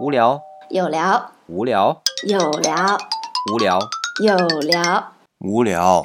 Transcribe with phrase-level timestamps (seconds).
[0.00, 0.40] 无聊，
[0.70, 2.98] 有聊，无聊，有聊，
[3.52, 3.78] 无聊，
[4.22, 6.02] 有聊，无聊。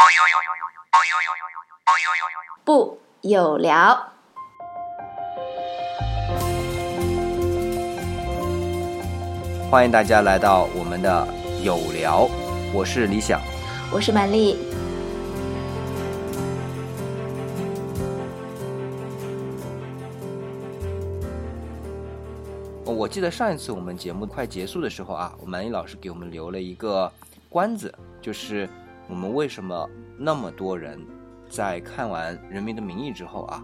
[2.66, 3.98] 不有聊。
[9.72, 11.28] 欢迎大家来到我们的
[11.64, 12.30] 有聊，
[12.74, 13.40] 我是李想。
[13.92, 14.58] 我是曼丽。
[23.08, 27.10] 我记得上一次我们节目快结束的时候啊，满意老师给我们留了一个
[27.48, 28.70] 关子，就是
[29.08, 31.00] 我们为什么那么多人
[31.50, 33.64] 在看完《人民的名义》之后啊，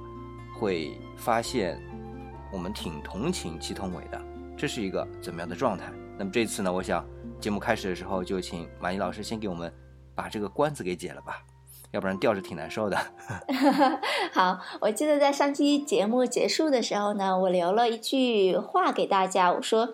[0.57, 1.77] 会发现
[2.53, 4.21] 我们挺同情祁同伟的，
[4.55, 5.91] 这是一个怎么样的状态？
[6.17, 7.05] 那么这次呢，我想
[7.37, 9.69] 节目开始的时候就请满意老师先给我们
[10.15, 11.43] 把这个关子给解了吧，
[11.93, 12.97] 要不然吊着挺难受的。
[14.33, 19.93] 好，我记得在上期节目结束的时候呢，我留了一句话给大家，我说：“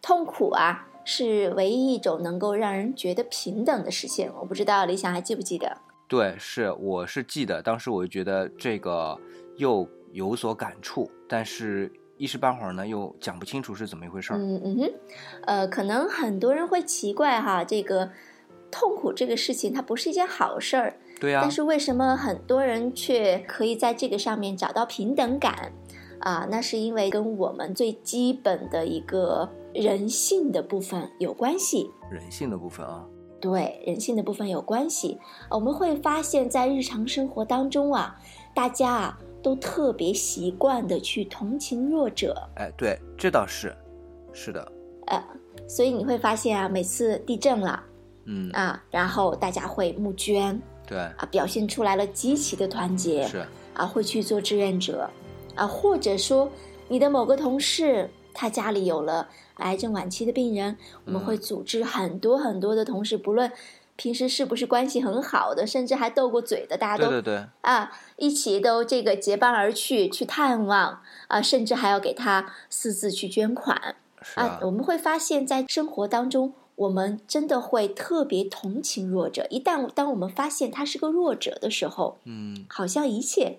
[0.00, 5.76] 痛苦啊，是唯一一种能够让人觉得平等的实现。”我不知道李想还记不记得？
[6.08, 9.18] 对，是我是记得，当时我就觉得这个
[9.56, 14.38] 又有所感触，但是一时半会儿呢又讲不清楚是怎么一回事儿。
[14.38, 14.92] 嗯嗯哼，
[15.44, 18.10] 呃，可能很多人会奇怪哈，这个
[18.70, 25.72] 痛苦这个事情它不是一件好事儿，对呀、但是为什么很多人却可以在这个上面找到平等感？
[26.20, 31.90] 啊，那是因为跟我们最基本的一个人性的部分有关系。
[32.10, 33.04] 人性的部分啊，
[33.40, 35.18] 对人性的部分有关系。
[35.50, 38.18] 我们会发现，在日常生活当中啊，
[38.54, 43.76] 大家啊都特别习惯的去同情弱者，哎，对，这倒是，
[44.32, 44.72] 是的，
[45.08, 45.22] 呃，
[45.68, 47.82] 所以你会发现啊，每次地震了
[48.24, 53.26] 嗯，啊，然后大家会募捐对，啊，表现出来了极其的团结。
[53.26, 55.08] 是，啊，会去做志愿者，
[55.54, 56.50] 啊，或者说
[56.88, 63.50] 你的某个同事他家里有了癌症晚期的病人，我们会组织很多很多的同事，不论
[63.96, 74.40] 平时是不是关系很好的，甚至还斗过嘴的，大家都对对对，啊一起都这个结伴而去去探望啊，甚至还要给他私自去捐款是。
[74.40, 76.52] 啊，我们会发现，在生活当中。
[76.76, 79.46] 我们真的会特别同情弱者。
[79.50, 83.58] 一旦当我们发现他是个弱者的时候，嗯，好像一切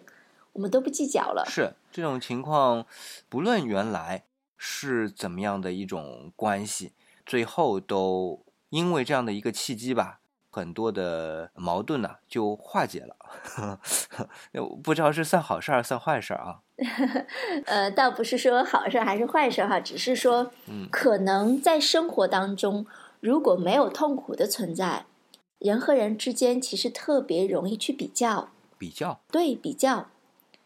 [0.53, 1.45] 我们都不计较了。
[1.47, 2.85] 是这种情况，
[3.29, 4.23] 不论原来
[4.57, 6.93] 是怎么样的一种关系，
[7.25, 10.19] 最后都因为这样的一个契机吧。
[10.51, 13.77] 很多的矛盾呢、就化解了，
[14.81, 16.61] 不知道是算好事儿算坏事儿啊？
[17.67, 22.85] 呃，倒不是说好事还是坏事哈，只是说，嗯可能在生活当中，
[23.25, 25.07] 如果没有痛苦的存在，
[25.57, 30.09] 人和人之间其实特别容易去比较，比较，对比较，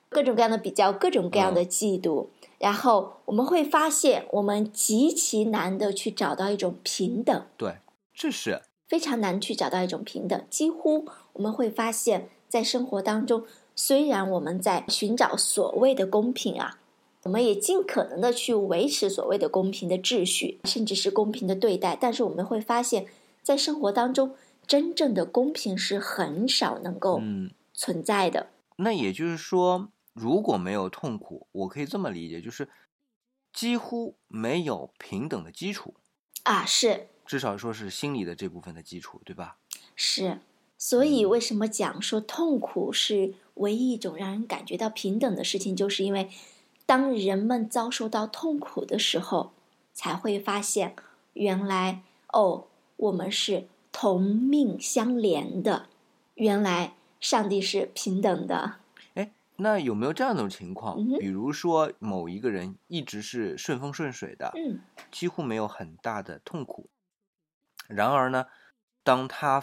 [0.10, 2.28] 各种各样的比较，各种各样的嫉妒，
[2.58, 7.78] 然后我们会发现，我们极其难的去找到一种平等，对，
[8.14, 8.62] 这是。
[8.90, 16.78] 非常难去找到一种平等，几乎我们会发现，在生活当中，虽然我们在寻找所谓的公平啊，
[17.24, 23.08] 我们也尽可能的去维持所谓的公平的秩序，甚至是公平的对待，但是我们会发现，
[23.44, 24.36] 在生活当中，
[24.66, 27.52] 真正的公平是很少能够嗯。
[27.82, 28.50] 存在的。
[28.76, 32.68] 那也就是说，如果没有痛苦，我可以这么理解，就是
[33.54, 35.94] 几乎没有平等的基础，
[36.44, 39.56] 啊，是至少说是心理的这部分的基础，对吧？
[39.96, 40.40] 是，
[40.78, 46.30] 所以为什么讲说痛苦是唯一一种让人感觉到平等的事情，就是因为
[46.90, 49.52] 当人们遭受到痛苦的时候，
[49.94, 50.96] 才会发现
[51.34, 52.02] 原来
[52.34, 52.66] 哦，
[52.98, 55.86] 我们是同命相连的，
[56.34, 58.78] 原来上帝是平等的。
[59.58, 60.98] 那有没有这样一种情况？
[60.98, 64.80] 嗯比如说某一个人一直是顺风顺水的，嗯
[65.12, 66.90] 几乎没有很大的痛苦，
[67.88, 68.48] 然而呢，
[69.04, 69.62] 当他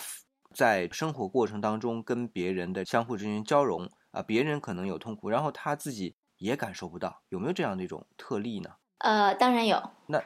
[0.54, 8.70] 在生活过程当中跟别人的相互之间交融啊，别人可能有痛苦，然后他自己也感受不到，有没有这样的一种特例呢？
[8.98, 9.90] 呃，当然有。
[10.06, 10.22] 那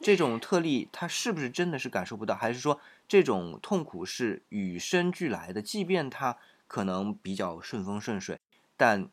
[0.00, 5.62] 这种特例，他是不是真的是感受不到，还是说这种痛苦是与生俱来的？
[5.62, 6.36] 即便他
[6.66, 8.40] 可能比较顺风顺水，
[8.76, 9.08] 但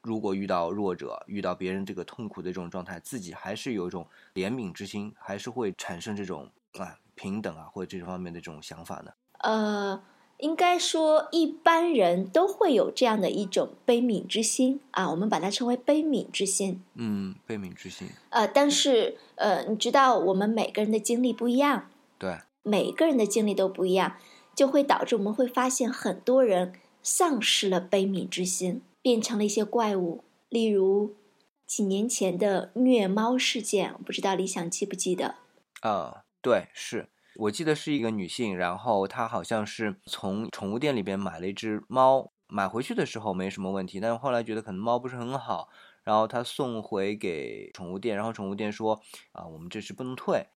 [0.00, 9.12] 如果遇到弱者，遇到别人这个痛苦的这种状态，自己还是有一种怜悯之心，还是会产生这种啊平等啊或者这方面的这种想法呢？
[9.38, 10.02] 呃，
[10.42, 16.82] 应该说一般人都会有这样的一种悲悯之心啊，我们把它称为悲悯之心。
[16.94, 24.16] 嗯，悲悯之心，呃，但是呃，你知道我们每个人的经历不一样，对，每个人的经历都不一样，
[24.56, 26.72] 就会导致我们会发现很多人
[27.04, 31.14] 丧失了悲悯之心，变成了一些怪物，例如
[31.64, 35.36] 几年前的虐猫事件，我不知道李想记不记得？
[35.82, 45.68] 啊，对，是我记得是一个女性，然后她好像是从宠物店里边买了一只猫，买回去的时候没什么问题，但是后来觉得可能猫不是很好，
[46.04, 49.00] 然后她送回给宠物店，然后宠物店说
[49.32, 50.48] 啊，我们这是不能退，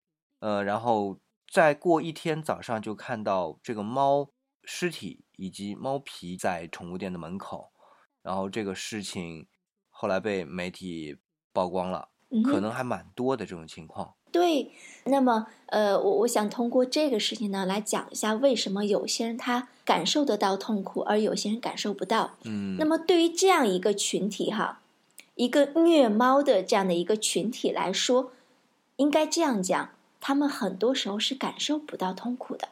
[0.40, 1.18] 呃，然后
[1.50, 4.30] 再过一天早上就看到这个猫
[4.64, 7.72] 尸体以及猫皮在宠物店的门口，
[8.22, 9.46] 然后这个事情。
[9.96, 11.16] 后来被媒体
[11.52, 12.08] 曝光了，
[12.42, 14.12] 可能还蛮多的这种情况。
[14.34, 14.72] 对，
[15.04, 22.32] 那么呃，我我想通过这个事情呢，来讲一下为什么有些人他感受得到痛苦，而有些人感受不到。
[22.42, 24.80] 嗯，那么对于这样一个群体哈，
[25.36, 28.32] 一个虐猫的这样的一个群体来说，
[28.96, 29.90] 应该这样讲，
[30.20, 32.70] 他们很多时候是感受不到痛苦的。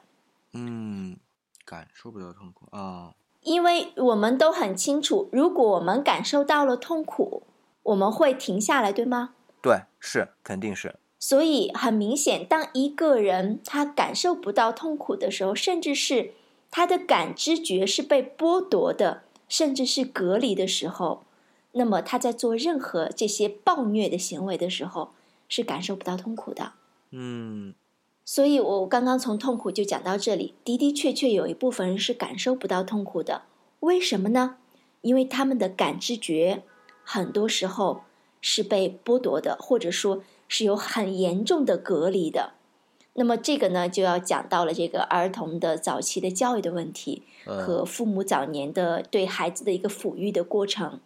[0.54, 1.16] 嗯，
[1.64, 3.14] 感受不到痛苦啊。
[3.42, 7.44] 因为我们都很清楚，如果我们感受到了痛苦，
[7.84, 9.34] 我们会停下来，对吗？
[9.62, 10.96] 对，是，肯定是。
[11.22, 16.32] 所以很明显，当一个人他感受不到痛苦的时候，甚至是
[16.68, 21.22] 他的感知觉是被剥夺的，甚至是隔离的时候，
[21.74, 25.10] 那么他在做任何这些暴虐的行为的时候，
[25.48, 26.72] 是感受不到痛苦的。
[27.12, 27.72] 嗯。
[28.24, 33.42] 所以，我刚刚从痛苦就讲到这里，的的确确有一部分人是感受不到痛苦的。
[33.78, 34.56] 为什么呢？
[35.02, 36.64] 因为他们的感知觉
[37.04, 38.02] 很多时候
[38.40, 42.50] 是被剥夺的，或者说是有很严重的隔离的。
[43.14, 51.00] 那么，这个呢，就要讲到了这个儿童的早期的教育的问题和父母早年的对孩子的一个抚育的过程。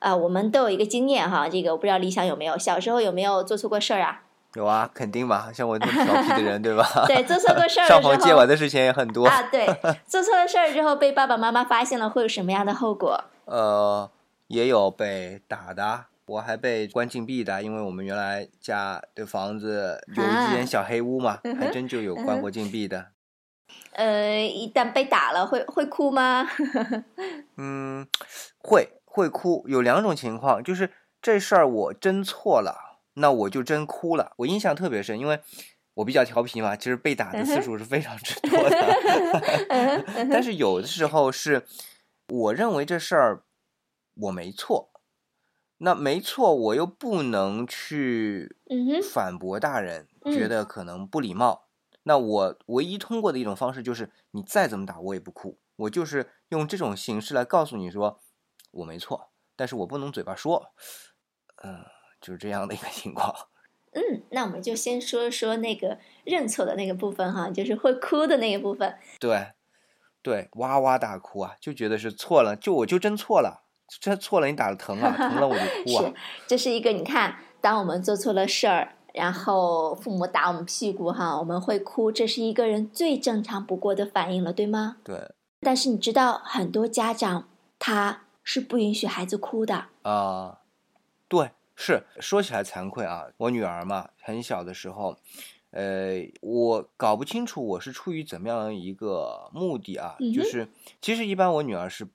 [0.00, 4.22] 啊，我们都有一个经验哈，这个我不知道李想有没有，小时候有没有做错过事儿啊？
[4.54, 6.84] 有啊，肯定吧，像我这么调皮的人，对吧？
[7.06, 9.42] 对，做错过事儿上房揭碗的事情也很多啊。
[9.52, 9.64] 对，
[10.06, 13.24] 做错了事儿之后被爸爸妈妈发现了，会有什么样的后果？
[13.44, 14.10] 呃，
[14.48, 23.06] 也有被打的，我还被关禁闭的，因为我们原来家的房子有一间小黑屋嘛，还真就有关过禁闭的。
[23.92, 26.46] 呃，一旦被打了，会会哭吗？
[27.56, 28.06] 嗯，
[28.58, 29.64] 会会哭。
[29.66, 33.00] 有两种情况，就是这事儿我真错了。
[33.14, 35.40] 那我就真哭了，我印象特别深，因为
[35.94, 40.04] 我比较调皮嘛，其实被打的次数是非常之多的。
[40.30, 41.64] 但是有的时候是，
[42.28, 43.42] 我认为这事儿
[44.14, 44.90] 我没错，
[45.78, 48.56] 那没错，我又不能去
[49.12, 51.68] 反驳大人，觉得可能不礼貌。
[52.02, 58.20] 那我唯一通过的一种方式就是，你再怎么打我也不哭，我就是用这种形式来告诉你说
[58.70, 60.72] 我没错，但是我不能嘴巴说，
[61.62, 61.84] 嗯。
[62.20, 63.32] 就是这样的一个情况。
[63.92, 68.98] 嗯，那我们就先说说那个认错的那个部分哈，就是会哭的那个部分。
[69.20, 69.52] 对，
[70.20, 73.67] 对，哇哇大哭啊，就觉得是错了，就我就真错了，
[74.00, 76.04] 这错了你打的疼啊，疼了我就哭啊。
[76.06, 76.14] 是，
[76.46, 84.98] 这是一个你看，当我们做错了事儿，然后父母打我们屁股哈，我们会哭，这是一个人最正常不过的反应了，对吗？
[85.02, 85.32] 对。
[85.60, 87.48] 但是你知道，很多家长
[87.78, 90.58] 他是不允许孩子哭的啊，
[91.26, 91.50] 对。
[91.80, 95.16] 是说起来惭愧啊，我女儿嘛，很小的时候，
[95.70, 100.66] 呃，我搞不清楚我是出于怎么样一个目的啊，就是
[101.00, 102.08] 其实一般我女儿是，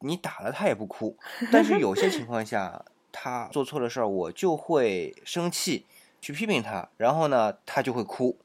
[0.00, 1.16] 你打了他也不哭，
[1.52, 5.86] 但是有些情况下他做错了事儿，我就会生气
[6.20, 8.38] 去批评他，然后呢他就会哭。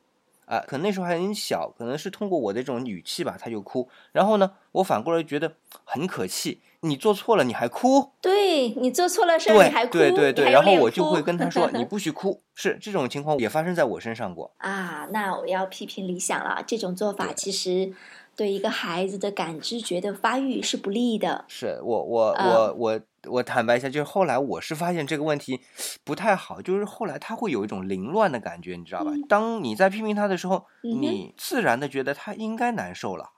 [0.46, 3.88] 啊，可能那时候还很小，可能是通过我的这种语气吧，他就哭。
[4.12, 5.54] 然后呢，我反过来觉得
[5.86, 8.12] 很可气，你做错了你还哭？
[8.20, 9.94] 对你做错了事儿你还哭？
[9.94, 12.42] 对对对，然后我就会跟他说，你 不许哭。
[12.56, 14.52] 是这种情况也发生在我身上过。
[14.58, 17.94] 啊，那我要批评理想了，这种做法其实
[18.36, 21.46] 对一个孩子的感知觉的发育是不利的。
[21.48, 23.02] 是我我我我。
[23.26, 25.62] 我坦白一下，就是后来我是发现这个问题
[26.04, 29.12] 不太好，就是后来他会有一种凌乱的感觉，你知道吧？
[29.30, 33.30] 当你在批评他的时候，你自然的觉得他应该难受了，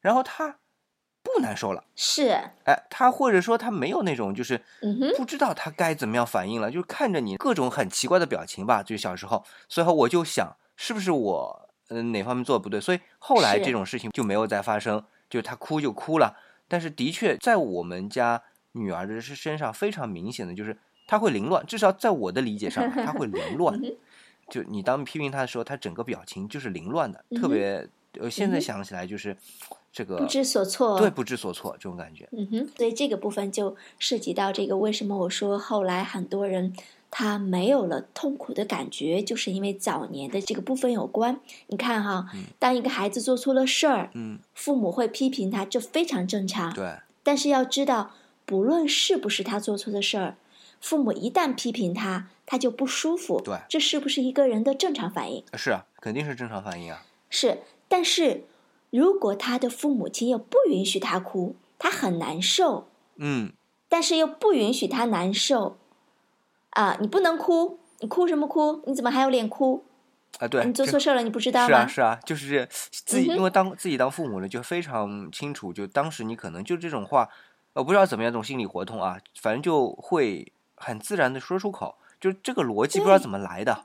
[0.00, 0.58] 然后他
[1.24, 2.28] 不难受了，是，
[2.66, 4.62] 哎，他或者说他没有那种就是
[5.18, 18.42] 不知道他该怎么样反应了，就是看着你各种很奇怪的表情吧，就小时候，所以我就想是不是我嗯哪方面做的不对，所以后来这种事情就没有再发生，就是他哭就哭了，但是的确在我们家。
[18.74, 20.74] 女儿的是身上非常明显的就是
[21.06, 23.78] 她会凌乱，至少在我的理解上，她会凌乱。
[24.48, 27.86] 就你当批评她的时候，她整个表情就是凌乱的，特别。
[28.18, 29.36] 呃，现在想起来就是
[29.92, 32.26] 这个不知所措，对，不知所措这种感觉。
[32.32, 36.74] 嗯哼，所以这个部分就涉及到这个为什么我说后来很多人
[37.12, 41.38] 他没有了痛苦的感觉，就是因为早年的这个部分有关。
[41.68, 42.26] 你看哈，
[42.58, 46.74] 当一个孩子做错了事儿，嗯，父母会批评他，这非常正常。
[46.74, 48.10] 对，但是要知道。
[48.44, 50.36] 不论是不是他做错的事儿，
[50.80, 53.40] 父母一旦批评他，他就不舒服。
[53.40, 55.44] 对这是不是一个人的正常反应？
[55.54, 57.06] 是啊，肯定是正常反应啊。
[57.30, 58.42] 是，但是
[58.90, 63.52] 如果他的父母亲又不允许他哭，他很难受，嗯，
[63.88, 65.76] 但是又不允许他难受，
[66.72, 68.82] 啊，你不能哭，你哭什么哭？
[68.86, 69.84] 你怎么还有脸哭？
[70.38, 77.28] 啊，对，你做错事了，你不知道是啊，是啊，就是自己，嗯因为当自己当父母了，就非常清楚，就当时你可能就这种话，
[77.74, 83.84] 我，不知道怎么样这种心理活动啊，反正就会很自然的说出口，就这个逻辑不知道怎么来的。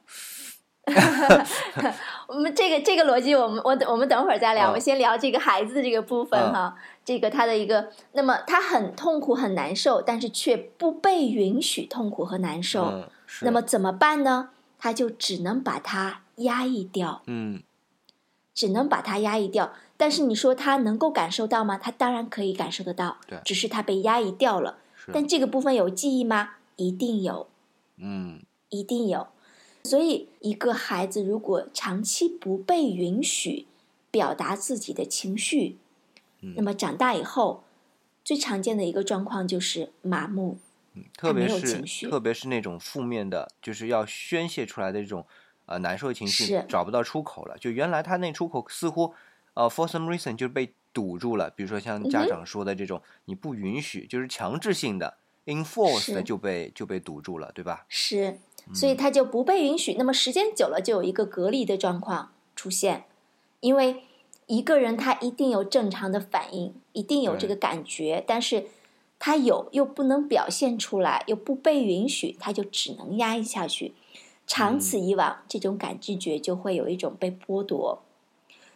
[2.27, 4.67] 我们这个这个逻辑，我们我等我们等会儿再聊。
[4.67, 13.09] 嗯我们先聊这个孩子的这个部分嗯哈，这个他的一个，那么他很痛苦很难受，但是却不被允许痛苦和难受，嗯，
[13.41, 14.49] 那么怎么办呢？
[14.79, 17.61] 他就只能把它压抑掉，嗯，
[18.53, 19.73] 只能把它压抑掉。
[19.97, 21.77] 但是你说他能够感受到吗？
[21.77, 24.77] 他当然可以感受得到，对只是他被压抑掉了。
[24.95, 25.11] 是。
[25.13, 26.51] 但这个部分有记忆吗？
[26.75, 27.47] 一定有。
[27.97, 29.27] 嗯一定有。
[29.87, 33.65] 所以，一个孩子如果长期不被允许
[34.11, 35.77] 表达自己的情绪，
[36.41, 37.63] 嗯那么长大以后，
[38.23, 40.57] 最常见的一个状况就是麻木。
[40.93, 45.25] 嗯，特别是特别是那种负面的，就是要宣泄出来的这种
[45.65, 47.57] 呃难受的情绪，找不到出口了。
[47.57, 49.13] 就原来他那出口似乎
[49.53, 55.17] 呃 for some reason 就被堵住了，比如说像家长说的这种，你不允许，就是强制性的
[56.13, 57.85] 的就被就被堵住了，对吧？
[57.87, 58.39] 是，
[58.73, 59.93] 所以他就不被允许。
[59.93, 63.05] 那么时间久了，就有一个隔离的状况出现，
[63.59, 64.03] 因为
[64.45, 68.67] 一个人他一定有正常的反应，一定有这个感觉，但是
[69.19, 73.93] 他有又不能表现出来，又不被允许，他就只能压抑下去。
[74.45, 78.01] 长此以往，这种感知觉就会有一种被剥夺，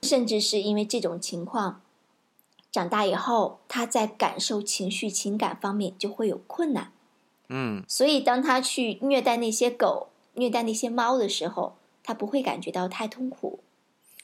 [0.02, 1.82] 甚至是因为这种情况，
[2.72, 6.92] 长大以后他在感受情绪、情感方面就会有困难。
[7.54, 13.60] 嗯所以，当他去虐待那些狗、虐待那些猫的时候，他不会感觉到太痛苦，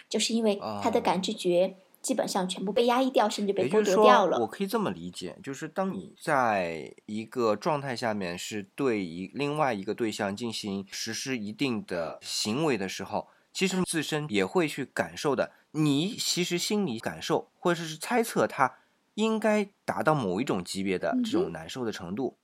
[0.07, 4.39] 就是因为他的哦感知觉基本上全部被压抑掉，甚至被剥夺掉了。
[4.39, 15.51] 我可以这么理解，就是当你在一个状态下面是对一另外一个对象进行实施一定的行为的时候，其实自身也会去感受的。
[15.71, 18.77] 你其实心里感受或者是猜测他
[19.15, 22.37] 应该达到某一种级别的这嗯种难受的程度。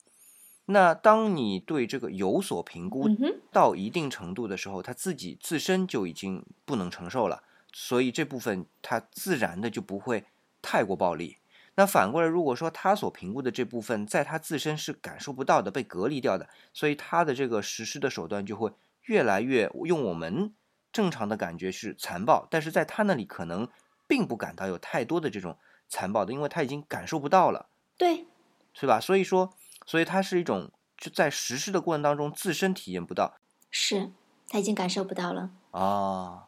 [0.66, 3.08] 那当你对这个有所评估
[3.52, 7.44] 到一定程度的时候，他自己自身就已经不能承受了，
[7.74, 10.26] 所以这部分他自然的就不会
[10.62, 11.38] 太过暴力。
[11.76, 18.72] 那反过来，如果说他所评估的这部分在他自身是感受不到的、被隔离掉的，所以他的这个实施的手段就会
[19.06, 20.54] 越来越用我们
[20.92, 23.68] 正常的感觉是残暴，但是在他那里可能
[24.08, 25.58] 并不感到有太多的这种
[25.90, 27.68] 残暴的，因为他已经感受不到了。
[27.98, 28.28] 对，
[28.74, 29.00] 是吧？
[29.00, 29.56] 所以说，
[29.86, 33.38] 所以它是一种就在实施的过程当中自身体验不到
[33.70, 34.12] 是
[34.48, 35.50] 他已经感受不到了。
[35.72, 36.48] 啊。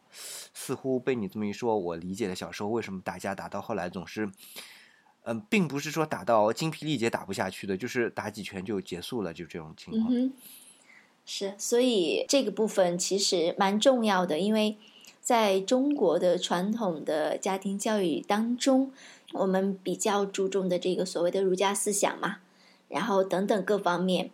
[0.58, 4.30] 似乎被你这么一说，我理解了小时候为什么打架打到后来总是，
[5.24, 10.12] 嗯、并不是说打到精疲力竭打不下去的，就是打几拳就结束了，就这种情况。
[10.12, 10.32] 嗯，
[11.26, 14.78] 是，所以这个部分其实蛮重要的，因为
[15.20, 18.92] 在中国的传统的家庭教育当中，
[19.34, 22.38] 我们比较注重的这个所谓的儒家思想嘛，
[22.88, 24.30] 然后等等各方面，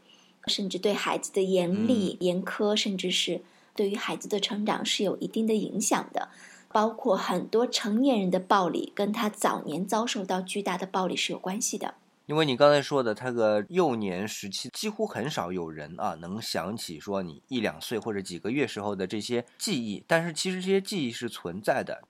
[0.47, 3.43] 甚至对孩子的严厉、严苛，甚至是
[3.75, 6.29] 对于孩子的成长是有一定的影响的。
[6.71, 11.97] 包括很多成年人的暴力，跟他早年遭受到巨大的暴力是有关系的。
[12.25, 22.05] 因为你刚才说的，他个幼年时期几乎很少有人啊能想起说你一两岁或者几个月时候的这些记忆，但是其实这些记忆是存在的，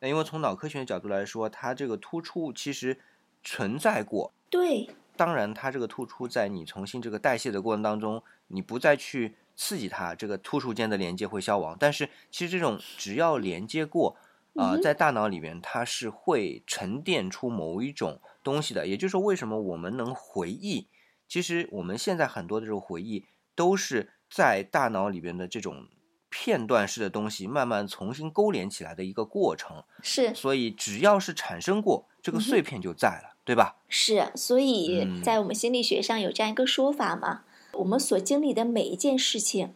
[0.00, 2.98] 那因为从脑科学的角度来说，它这个突出其实
[3.44, 4.32] 存在过。
[4.48, 11.76] 对，当然，它这个突出在你重新这个代谢的过程当中，你不再去刺激它，这个突触间的连接会消亡。
[11.78, 14.16] 但是其实这种只要连接过，
[14.54, 18.86] 啊、在大脑里面它是会沉淀出某一种东西的。
[18.86, 20.88] 也就是说，为什么我们能回忆？
[21.28, 25.88] 其实我们现在很多的这种回忆都是在大脑里边的这种
[26.28, 29.82] 片段式的东西慢慢重新勾连起来的一个过程。
[30.02, 33.76] 是所以只要是产生过，这个碎片就在了，对吧？
[33.88, 39.72] 是，所以嗯在我们心理学上有这样一个说法嘛，我们所经历的每一件事情，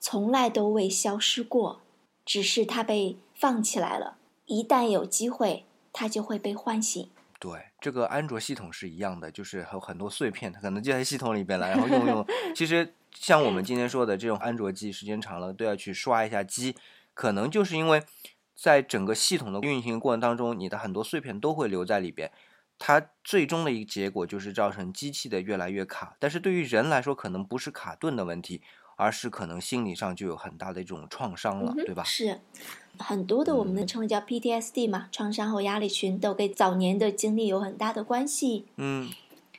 [0.00, 1.80] 从来都未消失过，
[2.26, 4.16] 只是它被放起来了。
[4.46, 7.08] 一旦有机会，它就会被唤醒。
[7.38, 12.26] 对，这个安卓系统是一样的，就是还有很多碎片，它可能就在系统里边了，然后用用。
[12.56, 16.74] 其实像我们今天说的这种安卓机，时间长了都要去刷一下机，
[17.14, 18.02] 可能就是因为
[18.56, 22.30] 在整个系统的运行过程当中，你的很多碎片都会留在里边。
[22.78, 26.16] 它最终的一个结果就是造成机器的越来越卡。
[26.18, 28.60] 但是对于人来说，可能不是卡顿的问题，
[28.96, 32.02] 而是可能心理上就有很大的一种创伤了，对吧？
[32.04, 32.40] 是，
[32.98, 38.66] 很多的我们能称为叫 PTSD 嘛，创伤后压力群，都跟早年的经历有很大的关系。
[38.76, 39.10] 嗯，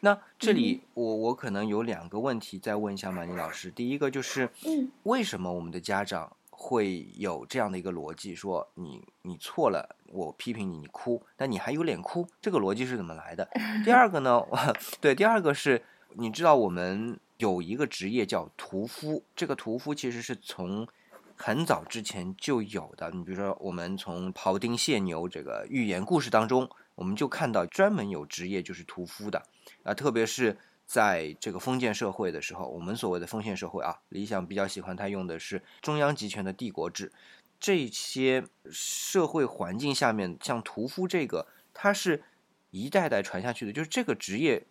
[0.01, 3.71] 那这里我我可能有两个问题再问一下马尼老师。
[3.71, 13.45] 第一个就是，嗯，为什么我们的家长会有这样的一个逻辑，说你你错了，我批评你，你哭，但你还有脸哭，这个逻辑是怎么来的？
[13.83, 14.41] 第二个呢，
[15.01, 20.87] 对，第二个是，你知道我们有一个职业叫屠夫，这个屠夫其实是从
[21.35, 23.11] 很早之前就有的。
[23.11, 29.43] 你比如说，我们从庖丁解牛这个寓言故事当中，我们就看到专门有职业就是屠夫的
[29.83, 30.57] 啊，特别是
[30.93, 37.11] 在这个封建社会的时候，我们所谓的封建社会啊，理想比较喜欢他用的是中央集权的帝国制。
[37.59, 42.21] 这些社会环境下面，像屠夫这个，他是
[42.69, 43.73] 一代代传下去的。
[43.73, 44.67] 就是这个职业，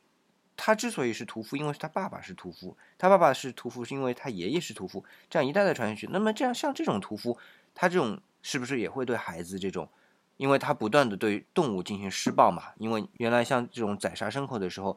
[0.57, 6.07] 他之所以是屠夫，因为他爸爸是屠夫，他爸爸是屠夫，是因为他爷爷是屠夫，这样一代代传下去。
[6.13, 7.37] 那么这样像这种屠夫，
[7.75, 9.89] 他这种是不是也会对孩子这种？
[10.37, 14.97] 因为他不断的对动物进行施暴嘛，因为原来像这种宰杀牲口的时候，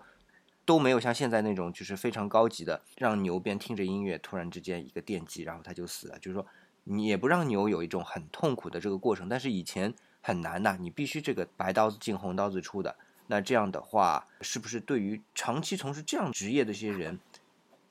[0.65, 6.17] 都没有像现在那种就是非常高级的，让牛边听着音乐，突然之间一个电击，然后它就死了。
[6.19, 6.45] 就是说，
[6.83, 9.29] 你也不让牛有一种很痛苦的这个过程。
[9.29, 12.95] 但是以前很难呐，你必须这个白刀子进红刀子出的。
[13.27, 17.19] 那这样的话，是不是对于长期从事这样职业的一些人，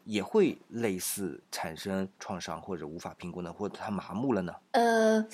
[0.05, 3.53] 也会类似产生创伤或者无法评估呢？
[3.53, 4.55] 或者他麻木了呢？
[4.73, 5.27] 呃，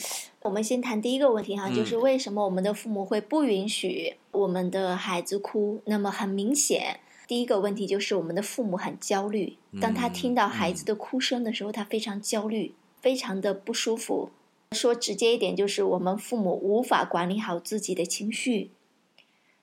[0.42, 5.82] 我们先谈第一个问题哈，嗯就是为什么我们的父母会不允许我们的孩子哭？
[5.86, 7.00] 那么很明显，
[7.30, 14.30] 第一个问题就是我们的父母很焦虑，当他听到孩子的哭声的时候，他非常焦虑，非常的不舒服。
[14.72, 18.72] 说直接一点，就是我们父母无法管理好自己的情绪。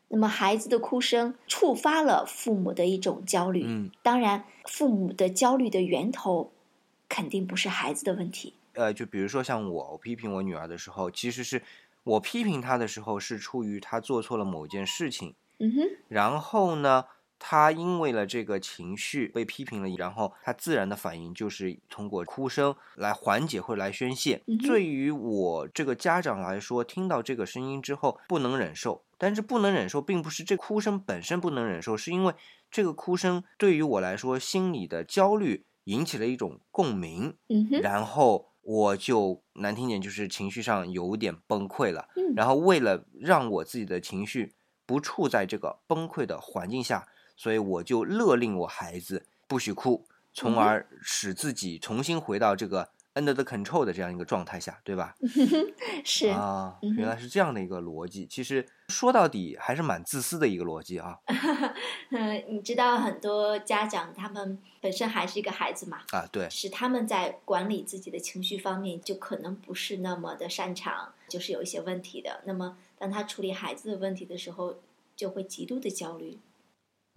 [0.07, 6.53] 那么孩子的哭声触发了父母的一种焦虑，嗯，当然，父母的焦虑的源头
[7.09, 8.53] 肯定不是孩子的问题。
[8.75, 11.61] 呃，就比如说像我，我批评我女儿的时候，其实是
[12.05, 17.03] 我批评她的时候是出于她做错了某件事情，嗯哼，然后呢，
[17.39, 24.41] 她因为了这个情绪被批评了，然后他自然的反应就是通过哭声来缓解或者来宣泄。
[24.47, 32.33] 嗯对于我这个家长来说，听到这个声音之后不能忍受，但是不能忍受，并不是这哭声本身不能忍受，是因为
[32.71, 42.09] 这个哭声对于我来说心里的焦虑引起了一种共鸣，嗯哼，然后我就难听点就是情绪上有点崩溃了。
[42.15, 44.53] 嗯然后为了让我自己的情绪
[44.85, 55.15] 不处在这个崩溃的环境下，所以我就勒令我孩子不许哭，从而使自己重新回到这个 under the control 的这样一个状态下，对吧？
[56.03, 58.25] 是，啊，原来是这样的一个逻辑。
[58.27, 61.17] 其实说到底还是蛮自私的一个逻辑啊
[62.09, 72.41] 嗯，你知道很多家长他们本身还是一个孩子嘛，啊，对，是他们在管理自己的情绪方面就可能不是那么的擅长，就是有一些问题的。
[72.45, 74.75] 那么当他处理孩子的问题的时候，
[75.15, 76.37] 就会极度的焦虑。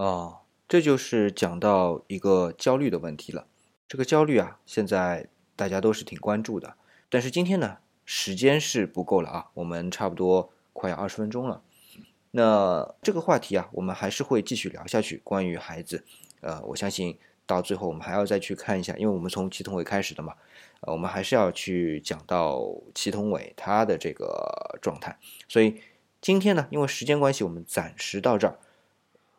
[0.01, 3.47] 哦，这就是讲到一个焦虑的问题了。
[3.87, 6.75] 这个焦虑啊，现在大家都是挺关注的，
[7.11, 11.61] 但是今天呢，时间是不够了啊，我们差不多快要二十分钟了。
[12.31, 15.21] 那这个话题啊，我们还是会继续聊下去。
[15.23, 16.03] 关于孩子，
[16.41, 20.33] 呃，我相信到最后我们还要再去看一下，因为我们从祁同伟开始的嘛，
[20.81, 25.19] 呃，我们还是要去讲到祁同伟他的这个状态。
[25.47, 25.79] 所以
[26.23, 28.59] 今天呢，因为时间关系，我们暂时到这儿。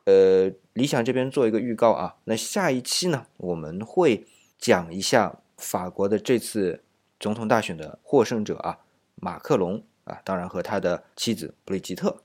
[0.05, 4.25] 呃，理想这边做一个预告啊，那下一期呢，我们会
[4.57, 6.83] 讲一下法国的这次
[7.19, 8.79] 总统大选的获胜者啊，
[9.15, 12.17] 马克龙啊，当然和他的妻子布里吉特。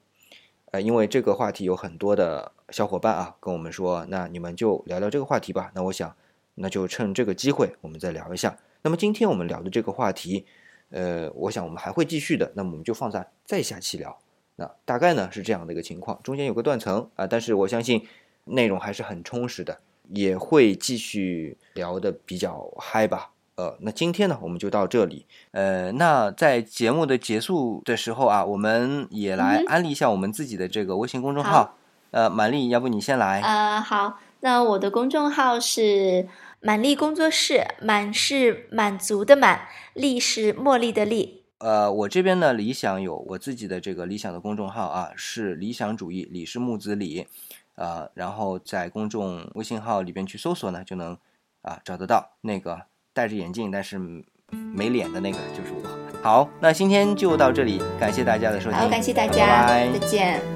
[0.72, 5.70] 呃，因为这个话题有很多的小伙伴啊跟我们说，那你们就聊聊这个话题吧。
[5.74, 6.16] 那我想，
[6.54, 8.58] 那就趁这个机会，我们再聊一下。
[8.82, 10.46] 那么今天我们聊的这个话题，
[10.90, 14.18] 呃，我想我们还会继续的，那么我们就放在再下期聊。
[14.57, 18.07] 那大概呢是这样的一个情况，中间有个断层啊，但是我相信
[18.45, 23.31] 内容还是很充实的，也会继续聊的比较嗨吧。
[23.57, 25.25] 呃，那今天呢我们就到这里。
[25.53, 31.79] 呃，那在节目的结束的时候啊，我们也来安利一下我们自己的这个微信公众好号。
[32.11, 33.40] 呃，满丽，要不你先来？
[33.40, 36.29] 呃，好，那我的公众号是
[36.61, 41.42] 满丽工作室，满是满足的满，丽是茉莉的丽。
[41.59, 47.27] 呃，我这边呢，理想有我自己的这个理想的公众号啊，是理想主义，李是木子李，
[47.77, 51.16] 呃，然后在公众微信号里边去搜索呢，就能
[51.62, 52.83] 啊找得到那个
[53.14, 53.99] 戴着眼镜但是
[54.51, 56.07] 没脸的那个就是我。
[56.23, 60.56] 好，那今天就到这里，感谢大家的收听，好，感谢大家，拜拜再见。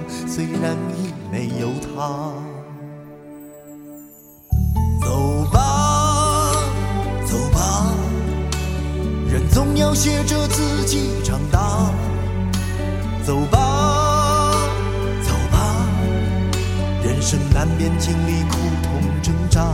[0.27, 2.33] 虽然已没有他。
[5.01, 6.53] 走吧，
[7.25, 7.93] 走吧，
[9.29, 11.91] 人总要学着自己长大。
[13.25, 14.67] 走吧，
[15.23, 15.85] 走吧，
[17.03, 19.67] 人生难免经历苦痛挣扎。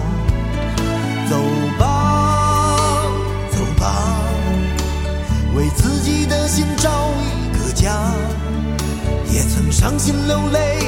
[1.29, 1.37] 走
[1.77, 3.03] 吧，
[3.51, 4.19] 走吧，
[5.55, 6.89] 为自己的心找
[7.21, 8.11] 一个家。
[9.37, 10.79] 也曾伤心流泪，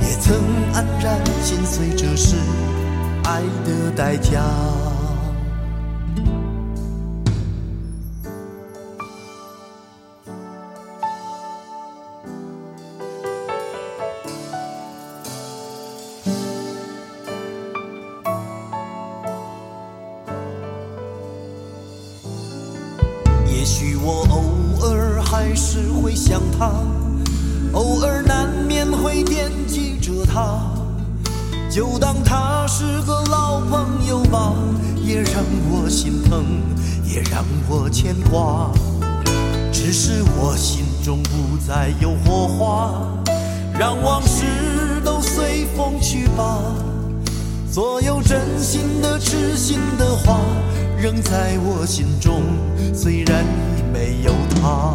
[0.00, 0.34] 也曾
[0.72, 2.34] 黯然心碎，这是
[3.24, 4.40] 爱的代价。
[23.46, 26.70] 也许我偶尔还是会想他，
[27.74, 30.60] 偶尔难免会惦记着他，
[31.68, 34.54] 就当他是个老朋友吧，
[35.02, 36.44] 也让我心疼，
[37.04, 38.70] 也让我牵挂。
[39.72, 42.92] 只是我心中不再有火花，
[43.76, 44.44] 让往事
[45.04, 46.60] 都随风去吧。
[47.68, 50.38] 所有真心的、痴心的话，
[50.96, 52.40] 仍在我心中，
[52.94, 53.44] 虽然
[53.76, 54.32] 已没有
[54.62, 54.94] 他。